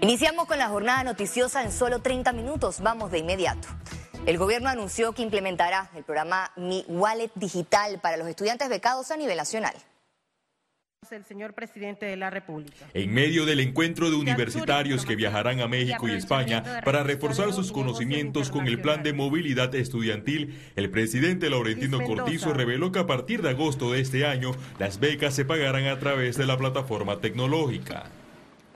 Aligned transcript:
Iniciamos 0.00 0.46
con 0.46 0.58
la 0.58 0.68
jornada 0.68 1.02
noticiosa 1.02 1.62
en 1.64 1.72
solo 1.72 2.00
30 2.00 2.32
minutos. 2.32 2.80
Vamos 2.80 3.10
de 3.10 3.18
inmediato. 3.18 3.68
El 4.26 4.38
gobierno 4.38 4.68
anunció 4.68 5.12
que 5.12 5.22
implementará 5.22 5.90
el 5.94 6.04
programa 6.04 6.52
Mi 6.56 6.84
Wallet 6.88 7.30
Digital 7.34 7.98
para 8.00 8.16
los 8.16 8.28
estudiantes 8.28 8.68
becados 8.68 9.10
a 9.10 9.16
nivel 9.16 9.36
nacional 9.36 9.74
el 11.12 11.24
señor 11.24 11.54
presidente 11.54 12.06
de 12.06 12.16
la 12.16 12.28
República. 12.28 12.86
En 12.92 13.14
medio 13.14 13.46
del 13.46 13.60
encuentro 13.60 14.10
de 14.10 14.16
universitarios 14.16 15.06
que 15.06 15.16
viajarán 15.16 15.60
a 15.60 15.68
México 15.68 16.08
y 16.08 16.12
España 16.12 16.82
para 16.84 17.02
reforzar 17.02 17.52
sus 17.52 17.72
conocimientos 17.72 18.50
con 18.50 18.66
el 18.66 18.80
plan 18.80 19.02
de 19.02 19.12
movilidad 19.12 19.74
estudiantil, 19.74 20.58
el 20.76 20.90
presidente 20.90 21.48
Laurentino 21.48 22.02
Cortizo 22.04 22.52
reveló 22.52 22.92
que 22.92 22.98
a 22.98 23.06
partir 23.06 23.42
de 23.42 23.50
agosto 23.50 23.92
de 23.92 24.00
este 24.00 24.26
año 24.26 24.52
las 24.78 25.00
becas 25.00 25.34
se 25.34 25.44
pagarán 25.44 25.86
a 25.86 25.98
través 25.98 26.36
de 26.36 26.46
la 26.46 26.58
plataforma 26.58 27.20
tecnológica. 27.20 28.10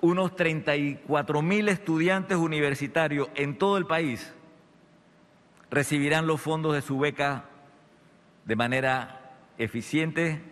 Unos 0.02 0.34
34 0.34 1.42
mil 1.42 1.68
estudiantes 1.68 2.36
universitarios 2.36 3.28
en 3.36 3.56
todo 3.56 3.78
el 3.78 3.86
país 3.86 4.32
recibirán 5.70 6.26
los 6.26 6.40
fondos 6.40 6.74
de 6.74 6.82
su 6.82 6.98
beca 6.98 7.44
de 8.44 8.56
manera 8.56 9.36
eficiente 9.58 10.42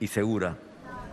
y 0.00 0.08
segura. 0.08 0.58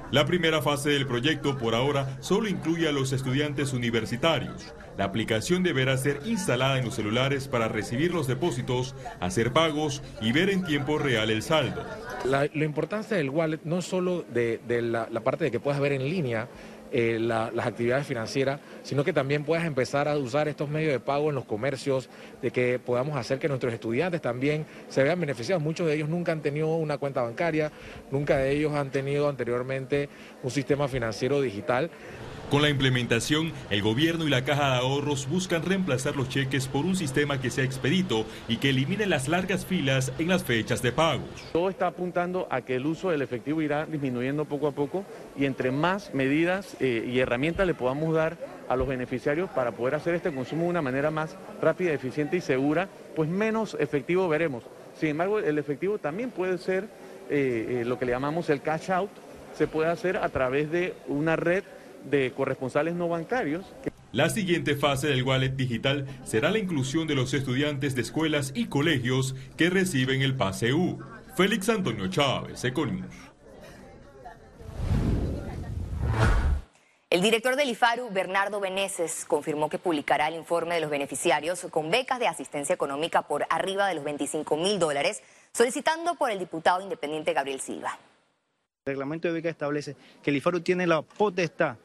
La 0.09 0.25
primera 0.25 0.63
fase 0.63 0.89
del 0.89 1.05
proyecto 1.05 1.59
por 1.59 1.75
ahora 1.75 2.17
solo 2.21 2.47
incluye 2.47 2.87
a 2.87 2.91
los 2.91 3.11
estudiantes 3.11 3.71
universitarios. 3.71 4.73
La 4.97 5.03
aplicación 5.03 5.61
deberá 5.61 5.95
ser 5.97 6.21
instalada 6.25 6.79
en 6.79 6.85
los 6.85 6.95
celulares 6.95 7.47
para 7.47 7.67
recibir 7.67 8.13
los 8.13 8.25
depósitos, 8.25 8.95
hacer 9.19 9.53
pagos 9.53 10.01
y 10.21 10.31
ver 10.31 10.49
en 10.49 10.63
tiempo 10.63 10.97
real 10.97 11.29
el 11.29 11.43
saldo. 11.43 11.83
La, 12.25 12.45
importancia 12.55 13.17
del 13.17 13.29
wallet 13.29 13.59
no 13.63 13.81
solo 13.83 14.23
de, 14.23 14.59
la, 14.81 15.07
la 15.11 15.19
parte 15.19 15.43
de 15.43 15.51
que 15.51 15.59
puedas 15.59 15.79
ver 15.79 15.91
en 15.91 16.09
línea, 16.09 16.47
eh, 16.91 17.17
las 17.19 17.65
actividades 17.65 18.07
financieras, 18.07 18.59
sino 18.83 19.03
que 19.03 19.13
también 19.13 19.43
puedas 19.43 19.65
empezar 19.65 20.07
a 20.07 20.17
usar 20.17 20.47
estos 20.47 20.69
medios 20.69 20.91
de 20.91 20.99
pago 20.99 21.29
en 21.29 21.35
los 21.35 21.45
comercios, 21.45 22.09
de 22.41 22.51
que 22.51 22.79
podamos 22.79 23.17
hacer 23.17 23.39
que 23.39 23.47
nuestros 23.47 23.73
estudiantes 23.73 24.21
también 24.21 24.65
se 24.87 25.03
vean 25.03 25.19
beneficiados. 25.19 25.61
Muchos 25.61 25.87
de 25.87 25.95
ellos 25.95 26.09
nunca 26.09 26.31
han 26.31 26.41
tenido 26.41 26.75
una 26.75 26.97
cuenta 26.97 27.21
bancaria, 27.21 27.71
nunca 28.11 28.37
de 28.37 28.51
ellos 28.51 28.73
han 28.73 28.89
tenido 28.89 29.27
anteriormente 29.27 30.09
un 30.43 30.51
sistema 30.51 30.87
financiero 30.87 31.41
digital. 31.41 31.89
Con 32.49 32.61
la 32.61 32.69
implementación, 32.69 33.51
el 33.69 33.81
gobierno 33.81 34.25
y 34.25 34.29
la 34.29 34.45
caja 34.45 34.71
de 34.71 34.77
ahorros 34.77 35.27
buscan 35.27 35.63
reemplazar 35.63 36.15
los 36.15 36.29
cheques 36.29 36.69
por 36.69 36.85
un 36.85 36.95
sistema 36.95 37.41
que 37.41 37.49
sea 37.49 37.65
expedito 37.65 38.25
y 38.47 38.55
que 38.55 38.69
elimine 38.69 39.05
las 39.05 39.27
largas 39.27 39.65
filas 39.65 40.13
en 40.17 40.29
las 40.29 40.45
fechas 40.45 40.81
de 40.81 40.93
pagos. 40.93 41.27
Todo 41.51 41.69
está 41.69 41.87
apuntando 41.87 42.47
a 42.49 42.61
que 42.61 42.77
el 42.77 42.85
uso 42.85 43.09
del 43.09 43.21
efectivo 43.21 43.61
irá 43.61 43.85
disminuyendo 43.85 44.45
poco 44.45 44.67
a 44.67 44.71
poco 44.71 45.03
y 45.37 45.43
entre 45.43 45.71
más 45.71 46.13
medidas 46.13 46.77
eh, 46.79 47.05
y 47.05 47.19
herramientas 47.19 47.67
le 47.67 47.73
podamos 47.73 48.15
dar 48.15 48.37
a 48.69 48.77
los 48.77 48.87
beneficiarios 48.87 49.49
para 49.49 49.73
poder 49.73 49.95
hacer 49.95 50.15
este 50.15 50.31
consumo 50.31 50.63
de 50.63 50.69
una 50.69 50.81
manera 50.81 51.11
más 51.11 51.35
rápida, 51.61 51.91
eficiente 51.91 52.37
y 52.37 52.41
segura, 52.41 52.87
pues 53.13 53.27
menos 53.27 53.75
efectivo 53.77 54.29
veremos. 54.29 54.63
Sin 54.97 55.09
embargo, 55.09 55.39
el 55.39 55.57
efectivo 55.57 55.97
también 55.97 56.31
puede 56.31 56.57
ser 56.59 56.85
eh, 57.29 57.81
eh, 57.81 57.83
lo 57.85 57.99
que 57.99 58.05
le 58.05 58.13
llamamos 58.13 58.49
el 58.49 58.61
cash 58.61 58.89
out, 58.89 59.11
se 59.53 59.67
puede 59.67 59.89
hacer 59.89 60.15
a 60.15 60.29
través 60.29 60.71
de 60.71 60.93
una 61.07 61.35
red 61.35 61.65
de 62.05 62.31
corresponsales 62.31 62.95
no 62.95 63.09
bancarios. 63.09 63.65
La 64.11 64.29
siguiente 64.29 64.75
fase 64.75 65.07
del 65.07 65.23
wallet 65.23 65.49
digital 65.49 66.07
será 66.23 66.49
la 66.49 66.59
inclusión 66.59 67.07
de 67.07 67.15
los 67.15 67.33
estudiantes 67.33 67.93
de 67.93 68.01
escuelas 68.01 68.51
y 68.55 68.67
colegios 68.67 69.35
que 69.57 69.69
reciben 69.69 70.21
el 70.21 70.35
pase 70.35 70.73
U. 70.73 70.99
Félix 71.35 71.69
Antonio 71.69 72.07
Chávez, 72.07 72.63
Econius. 72.63 73.13
El 77.09 77.21
director 77.21 77.55
del 77.55 77.69
IFARU, 77.69 78.09
Bernardo 78.11 78.59
Beneses, 78.59 79.25
confirmó 79.25 79.69
que 79.69 79.77
publicará 79.77 80.27
el 80.27 80.35
informe 80.35 80.75
de 80.75 80.81
los 80.81 80.89
beneficiarios 80.89 81.67
con 81.69 81.89
becas 81.89 82.19
de 82.19 82.27
asistencia 82.27 82.75
económica 82.75 83.21
por 83.21 83.45
arriba 83.49 83.87
de 83.87 83.95
los 83.95 84.03
25 84.03 84.57
mil 84.57 84.77
dólares, 84.77 85.21
solicitando 85.53 86.15
por 86.15 86.31
el 86.31 86.39
diputado 86.39 86.81
independiente 86.81 87.33
Gabriel 87.33 87.59
Silva. 87.59 87.97
El 88.85 88.93
reglamento 88.93 89.27
de 89.27 89.35
becas 89.35 89.51
establece 89.51 89.95
que 90.21 90.31
el 90.31 90.37
IFARU 90.37 90.61
tiene 90.61 90.87
la 90.87 91.01
potestad 91.01 91.77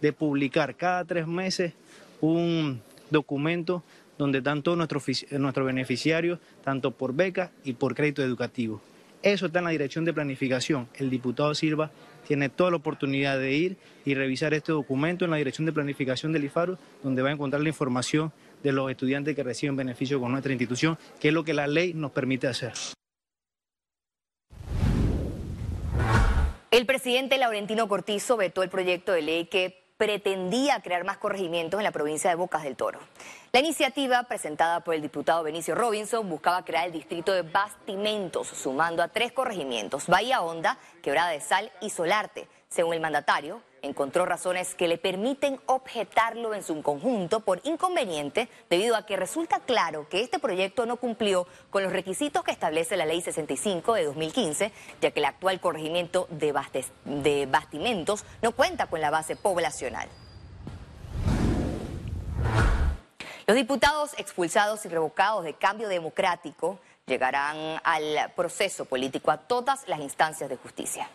de 0.00 0.12
publicar 0.12 0.76
cada 0.76 1.04
tres 1.04 1.26
meses 1.26 1.72
un 2.20 2.80
documento 3.10 3.82
donde 4.18 4.42
todos 4.42 4.76
nuestros, 4.76 5.04
nuestros 5.30 5.66
beneficiarios, 5.66 6.40
tanto 6.64 6.90
por 6.90 7.14
beca 7.14 7.52
y 7.64 7.74
por 7.74 7.94
crédito 7.94 8.22
educativo. 8.22 8.80
Eso 9.22 9.46
está 9.46 9.60
en 9.60 9.64
la 9.66 9.70
dirección 9.70 10.04
de 10.04 10.12
planificación. 10.12 10.88
El 10.94 11.10
diputado 11.10 11.54
Silva 11.54 11.90
tiene 12.26 12.48
toda 12.48 12.70
la 12.70 12.76
oportunidad 12.76 13.38
de 13.38 13.52
ir 13.54 13.76
y 14.04 14.14
revisar 14.14 14.54
este 14.54 14.72
documento 14.72 15.24
en 15.24 15.30
la 15.30 15.38
dirección 15.38 15.66
de 15.66 15.72
planificación 15.72 16.32
del 16.32 16.44
IFARU, 16.44 16.78
donde 17.02 17.22
va 17.22 17.30
a 17.30 17.32
encontrar 17.32 17.62
la 17.62 17.68
información 17.68 18.32
de 18.62 18.72
los 18.72 18.90
estudiantes 18.90 19.34
que 19.34 19.42
reciben 19.42 19.76
beneficio 19.76 20.20
con 20.20 20.32
nuestra 20.32 20.52
institución, 20.52 20.98
que 21.20 21.28
es 21.28 21.34
lo 21.34 21.44
que 21.44 21.54
la 21.54 21.66
ley 21.66 21.94
nos 21.94 22.10
permite 22.10 22.48
hacer. 22.48 22.72
El 26.70 26.86
presidente 26.86 27.38
Laurentino 27.38 27.88
Cortizo 27.88 28.36
vetó 28.36 28.62
el 28.62 28.68
proyecto 28.68 29.12
de 29.12 29.22
ley 29.22 29.46
que 29.46 29.87
pretendía 29.98 30.80
crear 30.80 31.04
más 31.04 31.18
corregimientos 31.18 31.78
en 31.78 31.84
la 31.84 31.90
provincia 31.90 32.30
de 32.30 32.36
Bocas 32.36 32.62
del 32.62 32.76
Toro. 32.76 33.00
La 33.52 33.60
iniciativa 33.60 34.22
presentada 34.22 34.80
por 34.80 34.94
el 34.94 35.02
diputado 35.02 35.42
Benicio 35.42 35.74
Robinson 35.74 36.28
buscaba 36.28 36.64
crear 36.64 36.86
el 36.86 36.92
distrito 36.92 37.32
de 37.32 37.42
Bastimentos, 37.42 38.46
sumando 38.46 39.02
a 39.02 39.08
tres 39.08 39.32
corregimientos, 39.32 40.06
Bahía 40.06 40.40
Honda, 40.40 40.78
Quebrada 41.02 41.30
de 41.30 41.40
Sal 41.40 41.72
y 41.80 41.90
Solarte. 41.90 42.46
Según 42.70 42.92
el 42.92 43.00
mandatario, 43.00 43.62
encontró 43.80 44.26
razones 44.26 44.74
que 44.74 44.88
le 44.88 44.98
permiten 44.98 45.58
objetarlo 45.64 46.52
en 46.52 46.62
su 46.62 46.82
conjunto 46.82 47.40
por 47.40 47.60
inconveniente 47.64 48.50
debido 48.68 48.94
a 48.94 49.06
que 49.06 49.16
resulta 49.16 49.60
claro 49.60 50.06
que 50.10 50.20
este 50.20 50.38
proyecto 50.38 50.84
no 50.84 50.96
cumplió 50.96 51.46
con 51.70 51.82
los 51.82 51.92
requisitos 51.92 52.44
que 52.44 52.50
establece 52.50 52.98
la 52.98 53.06
Ley 53.06 53.22
65 53.22 53.94
de 53.94 54.04
2015, 54.04 54.72
ya 55.00 55.10
que 55.10 55.20
el 55.20 55.24
actual 55.24 55.60
corregimiento 55.60 56.26
de, 56.30 56.54
de 57.04 57.46
Bastimentos 57.46 58.26
no 58.42 58.52
cuenta 58.52 58.86
con 58.86 59.00
la 59.00 59.10
base 59.10 59.34
poblacional. 59.34 60.08
Los 63.46 63.56
diputados 63.56 64.12
expulsados 64.18 64.84
y 64.84 64.90
revocados 64.90 65.42
de 65.42 65.54
cambio 65.54 65.88
democrático 65.88 66.78
llegarán 67.06 67.80
al 67.82 68.30
proceso 68.36 68.84
político 68.84 69.30
a 69.30 69.38
todas 69.38 69.88
las 69.88 70.00
instancias 70.00 70.50
de 70.50 70.56
justicia. 70.56 71.08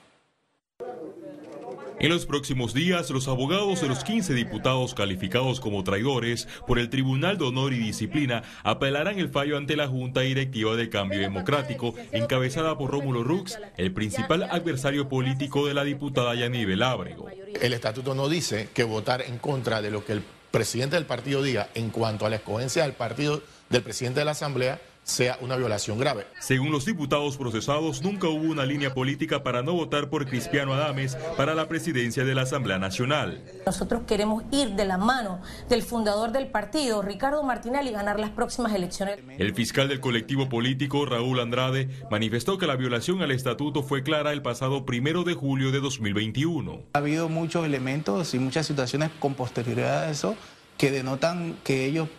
En 1.99 2.09
los 2.09 2.25
próximos 2.25 2.73
días, 2.73 3.09
los 3.11 3.27
abogados 3.27 3.81
de 3.81 3.87
los 3.87 4.03
15 4.03 4.33
diputados 4.33 4.93
calificados 4.93 5.59
como 5.59 5.83
traidores 5.83 6.47
por 6.67 6.79
el 6.79 6.89
Tribunal 6.89 7.37
de 7.37 7.45
Honor 7.45 7.73
y 7.73 7.77
Disciplina 7.77 8.43
apelarán 8.63 9.19
el 9.19 9.29
fallo 9.29 9.57
ante 9.57 9.75
la 9.75 9.87
Junta 9.87 10.21
Directiva 10.21 10.75
de 10.75 10.89
Cambio 10.89 11.19
Democrático, 11.19 11.93
encabezada 12.11 12.77
por 12.77 12.91
Rómulo 12.91 13.23
Rux, 13.23 13.57
el 13.77 13.93
principal 13.93 14.43
adversario 14.43 15.07
político 15.07 15.67
de 15.67 15.73
la 15.73 15.83
diputada 15.83 16.35
Yaníbel 16.35 16.83
Ábrego. 16.83 17.27
El 17.61 17.73
estatuto 17.73 18.15
no 18.15 18.27
dice 18.27 18.69
que 18.73 18.83
votar 18.83 19.21
en 19.21 19.37
contra 19.37 19.81
de 19.81 19.91
lo 19.91 20.03
que 20.03 20.13
el 20.13 20.23
presidente 20.51 20.95
del 20.95 21.05
partido 21.05 21.41
diga 21.41 21.69
en 21.73 21.89
cuanto 21.89 22.25
a 22.25 22.29
la 22.29 22.35
escogencia 22.35 22.83
del 22.83 22.93
partido 22.93 23.41
del 23.69 23.81
presidente 23.81 24.19
de 24.19 24.25
la 24.25 24.31
Asamblea 24.31 24.79
sea 25.03 25.37
una 25.41 25.55
violación 25.55 25.99
grave. 25.99 26.25
Según 26.39 26.71
los 26.71 26.85
diputados 26.85 27.37
procesados, 27.37 28.01
nunca 28.01 28.27
hubo 28.27 28.51
una 28.51 28.65
línea 28.65 28.93
política 28.93 29.43
para 29.43 29.61
no 29.61 29.73
votar 29.73 30.09
por 30.09 30.25
Cristiano 30.25 30.73
Adames 30.73 31.15
para 31.37 31.53
la 31.53 31.67
presidencia 31.67 32.23
de 32.23 32.35
la 32.35 32.43
Asamblea 32.43 32.79
Nacional. 32.79 33.43
Nosotros 33.65 34.03
queremos 34.07 34.43
ir 34.51 34.71
de 34.71 34.85
la 34.85 34.97
mano 34.97 35.41
del 35.69 35.83
fundador 35.83 36.31
del 36.31 36.47
partido, 36.47 37.01
Ricardo 37.01 37.43
Martinelli, 37.43 37.89
y 37.89 37.93
ganar 37.93 38.19
las 38.19 38.31
próximas 38.31 38.73
elecciones. 38.73 39.19
El 39.37 39.53
fiscal 39.53 39.87
del 39.87 39.99
colectivo 39.99 40.49
político, 40.49 41.05
Raúl 41.05 41.39
Andrade, 41.39 41.89
manifestó 42.09 42.57
que 42.57 42.67
la 42.67 42.75
violación 42.75 43.21
al 43.21 43.31
estatuto 43.31 43.83
fue 43.83 44.03
clara 44.03 44.31
el 44.31 44.41
pasado 44.41 44.85
primero 44.85 45.23
de 45.23 45.33
julio 45.33 45.71
de 45.71 45.79
2021. 45.79 46.83
Ha 46.93 46.97
habido 46.97 47.29
muchos 47.29 47.65
elementos 47.65 48.33
y 48.33 48.39
muchas 48.39 48.65
situaciones 48.65 49.09
con 49.19 49.33
posterioridad 49.33 50.03
a 50.03 50.09
eso 50.09 50.35
que 50.77 50.91
denotan 50.91 51.55
que 51.63 51.85
ellos 51.85 52.09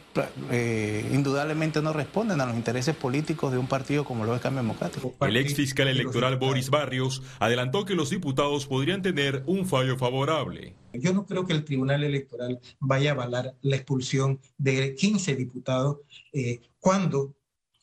eh, 0.51 1.09
indudablemente 1.13 1.83
no 1.83 1.93
responden 1.93 2.41
a 2.41 2.47
los 2.47 2.57
intereses 2.57 2.95
políticos 2.95 3.53
de 3.53 3.59
un 3.59 3.67
partido 3.67 4.05
como 4.05 4.25
lo 4.25 4.35
es 4.35 4.41
Cambio 4.41 4.63
Democrático. 4.63 5.15
El 5.21 5.37
ex 5.37 5.55
fiscal 5.55 5.89
electoral 5.89 6.37
Boris 6.37 6.71
Barrios 6.71 7.23
adelantó 7.39 7.85
que 7.85 7.95
los 7.95 8.11
diputados 8.11 8.67
podrían 8.67 9.03
tener 9.03 9.43
un 9.47 9.67
fallo 9.67 9.97
favorable. 9.97 10.75
Yo 10.93 11.13
no 11.13 11.27
creo 11.27 11.47
que 11.47 11.53
el 11.53 11.65
Tribunal 11.65 12.05
Electoral 12.05 12.61
vaya 12.79 13.11
a 13.11 13.15
avalar 13.15 13.55
la 13.63 13.77
expulsión 13.77 14.41
de 14.59 14.95
15 14.95 15.37
diputados 15.37 15.99
eh, 16.33 16.61
cuando 16.79 17.35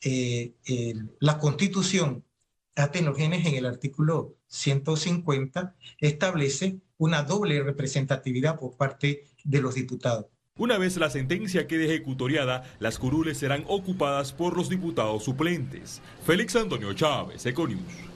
eh, 0.04 0.54
la 1.20 1.38
Constitución 1.38 2.24
Atenogénes 2.76 3.46
en 3.46 3.56
el 3.56 3.66
artículo 3.66 4.36
150 4.48 5.76
establece 6.00 6.80
una 6.98 7.24
doble 7.24 7.62
representatividad 7.64 8.58
por 8.58 8.78
parte 8.78 9.26
de 9.44 9.62
los 9.62 9.76
diputados. 9.76 10.28
Una 10.62 10.78
vez 10.78 10.96
la 10.98 11.10
sentencia 11.10 11.66
quede 11.66 11.86
ejecutoriada, 11.86 12.62
las 12.78 13.00
curules 13.00 13.40
serán 13.40 13.64
ocupadas 13.68 14.32
por 14.32 14.56
los 14.56 14.70
diputados 14.70 15.24
suplentes. 15.24 16.04
Félix 16.24 16.56
Antonio 16.56 16.94
Chávez, 16.94 17.44
Econius. 17.48 18.11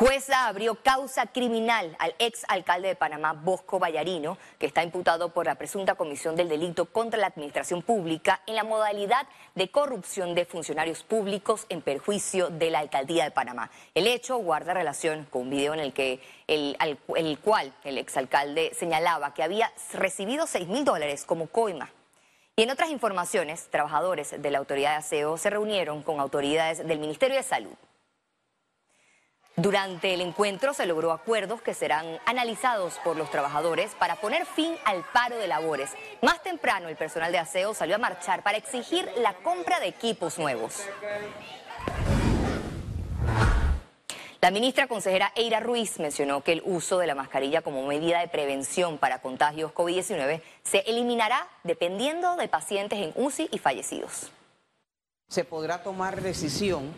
Jueza 0.00 0.46
abrió 0.46 0.76
causa 0.76 1.26
criminal 1.26 1.94
al 1.98 2.14
ex 2.18 2.46
alcalde 2.48 2.88
de 2.88 2.96
Panamá, 2.96 3.34
Bosco 3.34 3.78
Vallarino, 3.78 4.38
que 4.58 4.64
está 4.64 4.82
imputado 4.82 5.34
por 5.34 5.44
la 5.44 5.56
presunta 5.56 5.94
comisión 5.94 6.36
del 6.36 6.48
delito 6.48 6.86
contra 6.86 7.20
la 7.20 7.26
administración 7.26 7.82
pública 7.82 8.40
en 8.46 8.54
la 8.54 8.64
modalidad 8.64 9.26
de 9.54 9.70
corrupción 9.70 10.34
de 10.34 10.46
funcionarios 10.46 11.02
públicos 11.02 11.66
en 11.68 11.82
perjuicio 11.82 12.48
de 12.48 12.70
la 12.70 12.78
alcaldía 12.78 13.24
de 13.24 13.30
Panamá. 13.30 13.70
El 13.94 14.06
hecho 14.06 14.38
guarda 14.38 14.72
relación 14.72 15.26
con 15.28 15.42
un 15.42 15.50
video 15.50 15.74
en 15.74 15.80
el 15.80 15.92
que 15.92 16.22
el, 16.46 16.78
el 17.14 17.38
cual 17.40 17.74
el 17.84 17.98
exalcalde 17.98 18.72
señalaba 18.72 19.34
que 19.34 19.42
había 19.42 19.70
recibido 19.92 20.46
6 20.46 20.66
mil 20.68 20.86
dólares 20.86 21.26
como 21.26 21.48
coima. 21.48 21.90
Y 22.56 22.62
en 22.62 22.70
otras 22.70 22.88
informaciones, 22.88 23.68
trabajadores 23.68 24.40
de 24.40 24.50
la 24.50 24.60
autoridad 24.60 24.92
de 24.92 24.96
aseo 24.96 25.36
se 25.36 25.50
reunieron 25.50 26.02
con 26.02 26.20
autoridades 26.20 26.88
del 26.88 27.00
Ministerio 27.00 27.36
de 27.36 27.42
Salud 27.42 27.76
durante 29.56 30.14
el 30.14 30.20
encuentro 30.20 30.72
se 30.72 30.86
logró 30.86 31.12
acuerdos 31.12 31.60
que 31.60 31.74
serán 31.74 32.18
analizados 32.24 32.94
por 33.04 33.16
los 33.16 33.30
trabajadores 33.30 33.94
para 33.98 34.16
poner 34.16 34.46
fin 34.46 34.74
al 34.84 35.04
paro 35.12 35.36
de 35.38 35.48
labores. 35.48 35.90
Más 36.22 36.42
temprano 36.42 36.88
el 36.88 36.96
personal 36.96 37.32
de 37.32 37.38
aseo 37.38 37.74
salió 37.74 37.96
a 37.96 37.98
marchar 37.98 38.42
para 38.42 38.58
exigir 38.58 39.06
la 39.18 39.34
compra 39.34 39.80
de 39.80 39.88
equipos 39.88 40.38
nuevos. 40.38 40.76
La 44.40 44.50
ministra 44.50 44.86
consejera 44.86 45.32
Eira 45.36 45.60
Ruiz 45.60 45.98
mencionó 45.98 46.42
que 46.42 46.52
el 46.52 46.62
uso 46.64 46.98
de 46.98 47.06
la 47.06 47.14
mascarilla 47.14 47.60
como 47.60 47.86
medida 47.86 48.20
de 48.20 48.28
prevención 48.28 48.96
para 48.96 49.20
contagios 49.20 49.72
COVID-19 49.74 50.40
se 50.62 50.78
eliminará 50.86 51.46
dependiendo 51.62 52.36
de 52.36 52.48
pacientes 52.48 52.98
en 52.98 53.12
UCI 53.22 53.50
y 53.52 53.58
fallecidos. 53.58 54.32
Se 55.28 55.44
podrá 55.44 55.82
tomar 55.82 56.22
decisión 56.22 56.94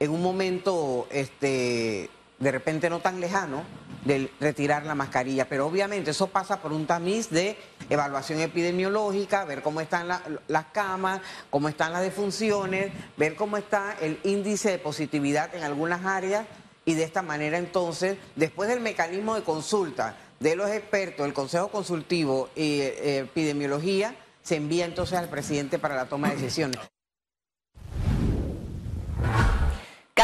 en 0.00 0.10
un 0.10 0.22
momento 0.22 1.06
este, 1.10 2.10
de 2.38 2.50
repente 2.50 2.90
no 2.90 3.00
tan 3.00 3.20
lejano 3.20 3.62
de 4.04 4.30
retirar 4.40 4.86
la 4.86 4.94
mascarilla, 4.94 5.46
pero 5.46 5.66
obviamente 5.66 6.12
eso 6.12 6.28
pasa 6.28 6.62
por 6.62 6.72
un 6.72 6.86
tamiz 6.86 7.28
de 7.28 7.58
evaluación 7.90 8.40
epidemiológica, 8.40 9.44
ver 9.44 9.60
cómo 9.60 9.82
están 9.82 10.08
las 10.48 10.64
camas, 10.72 11.20
cómo 11.50 11.68
están 11.68 11.92
las 11.92 12.00
defunciones, 12.00 12.92
ver 13.18 13.36
cómo 13.36 13.58
está 13.58 13.94
el 14.00 14.18
índice 14.24 14.70
de 14.70 14.78
positividad 14.78 15.54
en 15.54 15.64
algunas 15.64 16.04
áreas 16.06 16.46
y 16.86 16.94
de 16.94 17.04
esta 17.04 17.20
manera 17.20 17.58
entonces, 17.58 18.16
después 18.36 18.70
del 18.70 18.80
mecanismo 18.80 19.34
de 19.34 19.42
consulta 19.42 20.16
de 20.40 20.56
los 20.56 20.70
expertos, 20.70 21.26
el 21.26 21.34
Consejo 21.34 21.68
Consultivo 21.68 22.48
y 22.56 22.80
eh, 22.80 23.18
Epidemiología, 23.18 24.16
se 24.42 24.56
envía 24.56 24.86
entonces 24.86 25.18
al 25.18 25.28
presidente 25.28 25.78
para 25.78 25.94
la 25.94 26.06
toma 26.06 26.30
de 26.30 26.36
decisiones. 26.36 26.89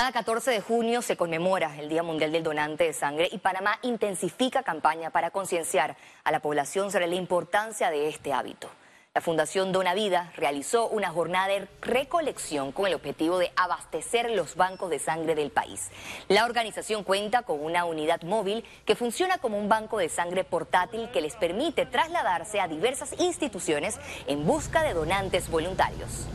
Cada 0.06 0.20
14 0.20 0.52
de 0.52 0.60
junio 0.60 1.02
se 1.02 1.16
conmemora 1.16 1.74
el 1.80 1.88
Día 1.88 2.04
Mundial 2.04 2.30
del 2.30 2.44
Donante 2.44 2.84
de 2.84 2.92
Sangre 2.92 3.28
y 3.32 3.38
Panamá 3.38 3.80
intensifica 3.82 4.62
campaña 4.62 5.10
para 5.10 5.32
concienciar 5.32 5.96
a 6.22 6.30
la 6.30 6.38
población 6.38 6.92
sobre 6.92 7.08
la 7.08 7.16
importancia 7.16 7.90
de 7.90 8.06
este 8.06 8.32
hábito. 8.32 8.70
La 9.16 9.20
Fundación 9.20 9.72
Dona 9.72 9.94
Vida 9.94 10.32
realizó 10.36 10.86
una 10.86 11.10
jornada 11.10 11.48
de 11.48 11.66
recolección 11.82 12.70
con 12.70 12.86
el 12.86 12.94
objetivo 12.94 13.38
de 13.38 13.50
abastecer 13.56 14.30
los 14.30 14.54
bancos 14.54 14.90
de 14.90 15.00
sangre 15.00 15.34
del 15.34 15.50
país. 15.50 15.90
La 16.28 16.44
organización 16.44 17.02
cuenta 17.02 17.42
con 17.42 17.60
una 17.60 17.84
unidad 17.84 18.22
móvil 18.22 18.64
que 18.84 18.94
funciona 18.94 19.38
como 19.38 19.58
un 19.58 19.68
banco 19.68 19.98
de 19.98 20.08
sangre 20.08 20.44
portátil 20.44 21.10
que 21.10 21.20
les 21.20 21.34
permite 21.34 21.84
trasladarse 21.84 22.60
a 22.60 22.68
diversas 22.68 23.12
instituciones 23.18 23.98
en 24.28 24.46
busca 24.46 24.84
de 24.84 24.94
donantes 24.94 25.50
voluntarios. 25.50 26.28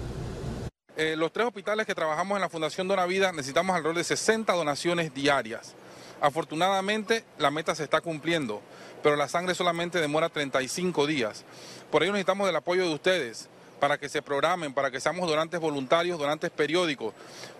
Eh, 0.97 1.15
los 1.17 1.31
tres 1.31 1.47
hospitales 1.47 1.85
que 1.85 1.95
trabajamos 1.95 2.35
en 2.35 2.41
la 2.41 2.49
Fundación 2.49 2.88
Dona 2.88 3.05
Vida 3.05 3.31
necesitamos 3.31 3.75
alrededor 3.75 3.97
de 3.97 4.03
60 4.03 4.53
donaciones 4.53 5.13
diarias. 5.13 5.73
Afortunadamente 6.19 7.23
la 7.38 7.49
meta 7.49 7.73
se 7.75 7.83
está 7.83 8.01
cumpliendo, 8.01 8.61
pero 9.01 9.15
la 9.15 9.27
sangre 9.27 9.55
solamente 9.55 10.01
demora 10.01 10.29
35 10.29 11.07
días. 11.07 11.45
Por 11.89 12.03
ello 12.03 12.11
necesitamos 12.11 12.45
del 12.45 12.55
apoyo 12.55 12.85
de 12.85 12.93
ustedes 12.93 13.47
para 13.79 13.97
que 13.97 14.09
se 14.09 14.21
programen, 14.21 14.73
para 14.73 14.91
que 14.91 14.99
seamos 14.99 15.27
donantes 15.27 15.59
voluntarios, 15.59 16.19
donantes 16.19 16.51
periódicos, 16.51 17.13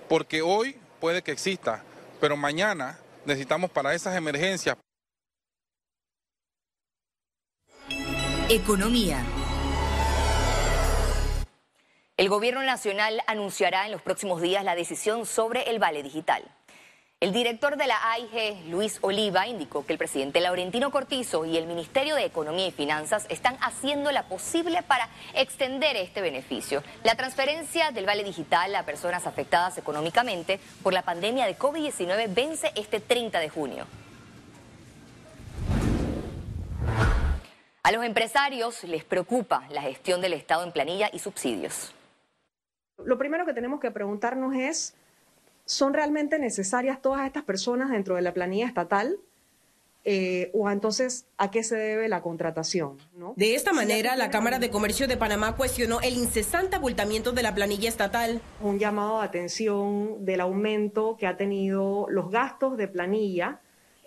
porque 0.07 0.42
hoy 0.42 0.75
puede 1.00 1.24
que 1.24 1.31
exista, 1.31 1.83
pero 2.19 2.38
mañana 2.38 3.00
necesitamos 3.25 3.72
para 3.72 3.95
esas 3.95 4.16
emergencias. 4.16 4.78
Economía. 8.50 9.25
El 12.21 12.29
Gobierno 12.29 12.62
Nacional 12.62 13.23
anunciará 13.25 13.88
en 13.88 13.91
los 13.91 14.03
próximos 14.03 14.44
días 14.44 14.63
la 14.63 14.75
decisión 14.75 15.25
sobre 15.25 15.71
el 15.71 15.79
vale 15.79 16.03
digital. 16.03 16.44
El 17.19 17.33
director 17.33 17.77
de 17.77 17.88
la 17.88 17.97
AIG, 18.12 18.68
Luis 18.68 19.00
Oliva, 19.01 19.47
indicó 19.47 19.83
que 19.88 19.94
el 19.94 19.97
presidente 19.97 20.39
Laurentino 20.39 20.91
Cortizo 20.91 21.45
y 21.45 21.57
el 21.57 21.65
Ministerio 21.65 22.13
de 22.13 22.25
Economía 22.25 22.68
y 22.68 22.71
Finanzas 22.71 23.25
están 23.29 23.57
haciendo 23.59 24.12
la 24.12 24.27
posible 24.27 24.83
para 24.83 25.09
extender 25.33 25.95
este 25.95 26.21
beneficio. 26.21 26.83
La 27.03 27.15
transferencia 27.15 27.89
del 27.89 28.06
vale 28.06 28.23
digital 28.23 28.75
a 28.75 28.85
personas 28.85 29.25
afectadas 29.25 29.79
económicamente 29.79 30.59
por 30.83 30.94
la 30.94 31.01
pandemia 31.01 31.47
de 31.47 31.57
COVID-19 31.57 32.35
vence 32.35 32.71
este 32.75 33.00
30 33.00 33.39
de 33.39 33.50
junio. 33.50 33.88
A 37.81 37.91
los 37.91 38.06
empresarios 38.06 38.83
les 38.83 39.03
preocupa 39.03 39.63
la 39.71 39.81
gestión 39.81 40.21
del 40.21 40.33
Estado 40.33 40.63
en 40.63 40.71
planilla 40.71 41.09
y 41.12 41.18
subsidios. 41.18 41.95
Lo 43.06 43.18
primero 43.18 43.45
que 43.45 43.53
tenemos 43.53 43.80
que 43.80 43.92
preguntarnos 43.92 44.56
es, 44.56 44.94
¿son 45.65 45.94
realmente 45.94 46.39
necesarias 46.39 47.01
todas 47.01 47.25
estas 47.25 47.44
personas 47.44 47.92
dentro 47.92 48.15
de 48.15 48.21
la 48.21 48.33
planilla 48.33 48.65
estatal? 48.65 49.18
Eh, 50.03 50.50
o 50.56 50.68
entonces 50.71 51.27
a 51.38 51.51
qué 51.51 51.63
se 51.63 51.75
debe 51.75 52.09
la 52.09 52.24
contratación. 52.24 52.98
De 53.36 53.53
esta 53.53 53.71
manera, 53.71 54.15
la 54.15 54.31
Cámara 54.31 54.57
de 54.57 54.71
Comercio 54.71 55.07
de 55.07 55.15
Panamá 55.15 55.56
cuestionó 55.56 56.01
el 56.01 56.15
incesante 56.15 56.75
abultamiento 56.75 57.33
de 57.33 57.44
la 57.44 57.53
planilla 57.53 57.88
estatal. 57.88 58.42
Un 58.62 58.80
llamado 58.80 59.19
de 59.19 59.25
atención 59.25 60.25
del 60.25 60.42
aumento 60.42 61.18
que 61.19 61.27
ha 61.27 61.38
tenido 61.38 62.07
los 62.09 62.31
gastos 62.31 62.77
de 62.77 62.88
planilla 62.88 63.59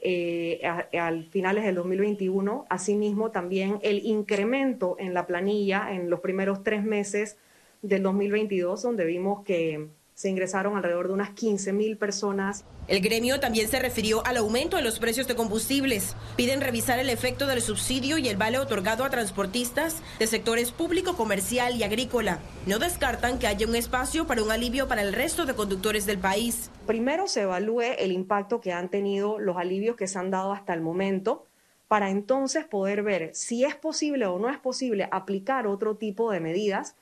eh, 0.02 0.61
al 1.00 1.26
finales 1.26 1.64
del 1.64 1.76
2021, 1.76 2.67
asimismo 2.69 3.31
también 3.31 3.79
el 3.82 4.05
incremento 4.05 4.97
en 4.99 5.14
la 5.14 5.29
planilla 5.29 5.93
en 5.93 6.11
los 6.11 6.19
primeros 6.19 6.64
tres 6.64 6.82
meses 6.82 7.37
del 7.85 8.03
2022, 8.03 8.83
donde 8.83 9.05
vimos 9.05 9.45
que 9.45 9.89
se 10.15 10.29
ingresaron 10.31 10.77
alrededor 10.77 11.09
de 11.09 11.15
unas 11.15 11.31
15 11.31 11.73
mil 11.73 11.99
personas. 11.99 12.65
El 12.87 13.01
gremio 13.01 13.41
también 13.41 13.69
se 13.69 13.81
refirió 13.81 14.25
al 14.25 14.37
aumento 14.37 14.77
de 14.77 14.83
los 14.83 14.99
precios 15.01 15.27
de 15.27 15.35
combustibles. 15.35 16.15
Piden 16.37 16.61
revisar 16.61 16.99
el 16.99 17.11
efecto 17.11 17.47
del 17.47 17.61
subsidio 17.61 18.17
y 18.17 18.29
el 18.29 18.37
vale 18.37 18.59
otorgado 18.59 19.05
a 19.05 19.11
transportistas 19.11 20.03
de 20.19 20.26
sectores 20.26 20.71
público, 20.71 21.17
comercial 21.17 21.76
y 21.76 21.83
agrícola. 21.83 22.38
No 22.67 22.79
descartan 22.79 23.38
que 23.38 23.49
haya 23.49 23.67
un 23.67 23.75
espacio 23.75 24.26
para 24.26 24.43
un 24.43 24.50
alivio 24.50 24.88
para 24.88 25.03
el 25.03 25.12
resto 25.12 25.47
de 25.47 25.55
conductores 25.55 26.07
del 26.07 26.19
país. 26.19 26.71
Primero 26.87 27.26
se 27.26 27.43
evalúe 27.43 27.83
el 27.99 28.12
impacto 28.12 28.61
que 28.61 28.73
han 28.73 28.88
tenido 28.88 29.38
los 29.38 29.57
alivios 29.57 29.97
que 29.97 30.07
se 30.07 30.19
han 30.19 30.31
dado 30.31 30.53
hasta 30.53 30.75
el 30.75 30.81
momento 30.81 31.47
para 31.88 32.11
entonces 32.11 32.64
poder 32.64 33.03
ver 33.03 33.35
si 33.35 33.64
es 33.64 33.75
posible 33.75 34.26
o 34.26 34.38
no 34.38 34.49
es 34.49 34.59
posible 34.59 35.09
aplicar 35.11 35.67
otro 35.67 35.97
tipo 35.97 36.31
de 36.31 36.41
medidas 36.41 36.97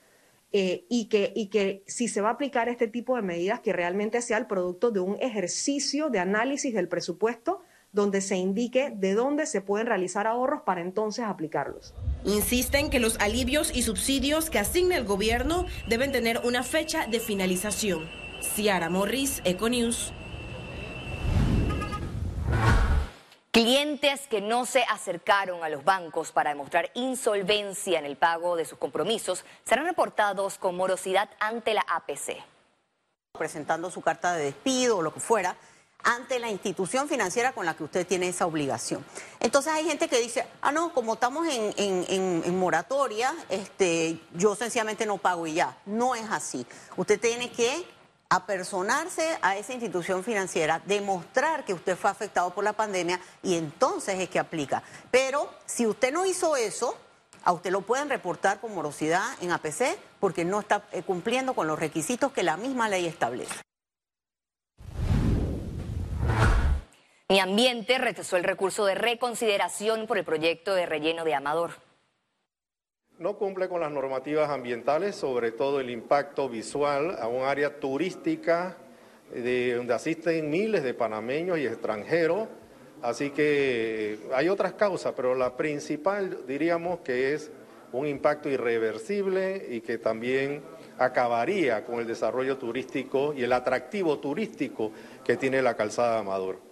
eh, 0.52 0.84
y, 0.88 1.06
que, 1.06 1.32
y 1.34 1.46
que 1.46 1.82
si 1.86 2.08
se 2.08 2.20
va 2.20 2.28
a 2.28 2.32
aplicar 2.32 2.68
este 2.68 2.88
tipo 2.88 3.16
de 3.16 3.22
medidas, 3.22 3.60
que 3.60 3.72
realmente 3.72 4.20
sea 4.22 4.38
el 4.38 4.46
producto 4.46 4.90
de 4.90 5.00
un 5.00 5.16
ejercicio 5.20 6.10
de 6.10 6.18
análisis 6.18 6.74
del 6.74 6.88
presupuesto 6.88 7.62
donde 7.92 8.20
se 8.22 8.36
indique 8.36 8.90
de 8.90 9.14
dónde 9.14 9.46
se 9.46 9.60
pueden 9.60 9.86
realizar 9.86 10.26
ahorros 10.26 10.62
para 10.62 10.80
entonces 10.80 11.24
aplicarlos. 11.26 11.94
Insisten 12.24 12.90
que 12.90 13.00
los 13.00 13.18
alivios 13.20 13.74
y 13.74 13.82
subsidios 13.82 14.50
que 14.50 14.58
asigne 14.58 14.96
el 14.96 15.04
gobierno 15.04 15.66
deben 15.88 16.10
tener 16.10 16.40
una 16.44 16.62
fecha 16.62 17.06
de 17.06 17.20
finalización. 17.20 18.08
Ciara 18.40 18.88
Morris, 18.88 19.42
Econews. 19.44 20.12
Clientes 23.52 24.26
que 24.28 24.40
no 24.40 24.64
se 24.64 24.82
acercaron 24.84 25.62
a 25.62 25.68
los 25.68 25.84
bancos 25.84 26.32
para 26.32 26.48
demostrar 26.48 26.90
insolvencia 26.94 27.98
en 27.98 28.06
el 28.06 28.16
pago 28.16 28.56
de 28.56 28.64
sus 28.64 28.78
compromisos 28.78 29.44
serán 29.62 29.84
reportados 29.84 30.56
con 30.56 30.74
morosidad 30.74 31.28
ante 31.38 31.74
la 31.74 31.82
APC. 31.82 32.42
Presentando 33.38 33.90
su 33.90 34.00
carta 34.00 34.32
de 34.32 34.44
despido 34.44 34.96
o 34.96 35.02
lo 35.02 35.12
que 35.12 35.20
fuera, 35.20 35.54
ante 36.02 36.38
la 36.38 36.48
institución 36.48 37.10
financiera 37.10 37.52
con 37.52 37.66
la 37.66 37.74
que 37.74 37.84
usted 37.84 38.06
tiene 38.06 38.28
esa 38.28 38.46
obligación. 38.46 39.04
Entonces 39.38 39.70
hay 39.70 39.84
gente 39.84 40.08
que 40.08 40.18
dice, 40.18 40.46
ah, 40.62 40.72
no, 40.72 40.94
como 40.94 41.12
estamos 41.12 41.46
en, 41.46 42.58
moratoria, 42.58 43.34
este, 43.50 44.18
yo 44.32 44.54
sencillamente 44.54 45.04
no 45.04 45.18
pago 45.18 45.46
y 45.46 45.52
ya. 45.52 45.76
No 45.84 46.14
es 46.14 46.24
así. 46.30 46.66
Usted 46.96 47.20
tiene 47.20 47.52
que 47.52 47.86
apersonarse 48.32 49.38
a 49.42 49.58
esa 49.58 49.74
institución 49.74 50.24
financiera, 50.24 50.80
demostrar 50.86 51.66
que 51.66 51.74
usted 51.74 51.98
fue 51.98 52.10
afectado 52.10 52.48
por 52.54 52.64
la 52.64 52.72
pandemia 52.72 53.20
y 53.42 53.56
entonces 53.56 54.18
es 54.18 54.30
que 54.30 54.38
aplica. 54.38 54.82
Pero 55.10 55.50
si 55.66 55.86
usted 55.86 56.14
no 56.14 56.24
hizo 56.24 56.56
eso, 56.56 56.96
a 57.44 57.52
usted 57.52 57.70
lo 57.70 57.82
pueden 57.82 58.08
reportar 58.08 58.58
con 58.58 58.74
morosidad 58.74 59.22
en 59.42 59.52
APC 59.52 59.98
porque 60.18 60.46
no 60.46 60.60
está 60.60 60.82
eh, 60.92 61.02
cumpliendo 61.02 61.52
con 61.52 61.66
los 61.66 61.78
requisitos 61.78 62.32
que 62.32 62.42
la 62.42 62.56
misma 62.56 62.88
ley 62.88 63.04
establece. 63.04 63.60
Mi 67.28 67.38
Ambiente 67.38 67.98
rechazó 67.98 68.36
el 68.36 68.44
recurso 68.44 68.86
de 68.86 68.94
reconsideración 68.94 70.06
por 70.06 70.16
el 70.16 70.24
proyecto 70.24 70.74
de 70.74 70.86
relleno 70.86 71.24
de 71.24 71.34
Amador. 71.34 71.91
No 73.22 73.38
cumple 73.38 73.68
con 73.68 73.80
las 73.80 73.92
normativas 73.92 74.50
ambientales, 74.50 75.14
sobre 75.14 75.52
todo 75.52 75.78
el 75.78 75.90
impacto 75.90 76.48
visual 76.48 77.16
a 77.20 77.28
un 77.28 77.44
área 77.44 77.78
turística 77.78 78.76
de, 79.32 79.76
donde 79.76 79.94
asisten 79.94 80.50
miles 80.50 80.82
de 80.82 80.92
panameños 80.92 81.56
y 81.60 81.66
extranjeros. 81.66 82.48
Así 83.00 83.30
que 83.30 84.18
hay 84.34 84.48
otras 84.48 84.72
causas, 84.72 85.12
pero 85.16 85.36
la 85.36 85.56
principal 85.56 86.38
diríamos 86.48 86.98
que 87.02 87.32
es 87.32 87.52
un 87.92 88.08
impacto 88.08 88.48
irreversible 88.48 89.68
y 89.70 89.82
que 89.82 89.98
también 89.98 90.60
acabaría 90.98 91.84
con 91.84 92.00
el 92.00 92.08
desarrollo 92.08 92.58
turístico 92.58 93.32
y 93.34 93.44
el 93.44 93.52
atractivo 93.52 94.18
turístico 94.18 94.90
que 95.24 95.36
tiene 95.36 95.62
la 95.62 95.76
calzada 95.76 96.14
de 96.14 96.18
Amador. 96.22 96.71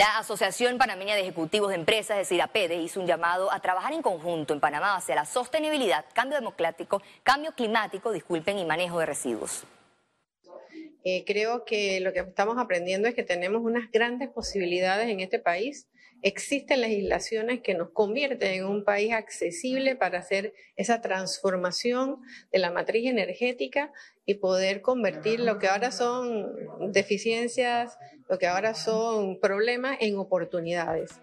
La 0.00 0.16
Asociación 0.16 0.78
Panameña 0.78 1.14
de 1.14 1.20
Ejecutivos 1.20 1.68
de 1.68 1.74
Empresas, 1.74 2.16
es 2.16 2.26
decir, 2.26 2.40
APEDE, 2.40 2.76
hizo 2.76 3.00
un 3.00 3.06
llamado 3.06 3.52
a 3.52 3.60
trabajar 3.60 3.92
en 3.92 4.00
conjunto 4.00 4.54
en 4.54 4.58
Panamá 4.58 4.96
hacia 4.96 5.14
la 5.14 5.26
sostenibilidad, 5.26 6.06
cambio 6.14 6.38
democrático, 6.38 7.02
cambio 7.22 7.52
climático, 7.52 8.10
disculpen, 8.10 8.58
y 8.58 8.64
manejo 8.64 8.98
de 8.98 9.04
residuos. 9.04 9.64
Eh, 11.04 11.24
creo 11.26 11.64
que 11.64 12.00
lo 12.00 12.12
que 12.12 12.20
estamos 12.20 12.58
aprendiendo 12.58 13.08
es 13.08 13.14
que 13.14 13.22
tenemos 13.22 13.62
unas 13.62 13.90
grandes 13.90 14.28
posibilidades 14.28 15.08
en 15.08 15.20
este 15.20 15.38
país 15.38 15.88
existen 16.22 16.80
legislaciones 16.80 17.60
que 17.60 17.74
nos 17.74 17.90
convierten 17.90 18.52
en 18.52 18.66
un 18.66 18.84
país 18.84 19.12
accesible 19.12 19.96
para 19.96 20.18
hacer 20.18 20.52
esa 20.76 21.00
transformación 21.00 22.18
de 22.52 22.58
la 22.58 22.70
matriz 22.70 23.08
energética 23.08 23.92
y 24.26 24.34
poder 24.34 24.82
convertir 24.82 25.40
lo 25.40 25.58
que 25.58 25.68
ahora 25.68 25.90
son 25.90 26.92
deficiencias, 26.92 27.98
lo 28.28 28.38
que 28.38 28.46
ahora 28.46 28.74
son 28.74 29.40
problemas 29.40 29.96
en 30.00 30.18
oportunidades. 30.18 31.20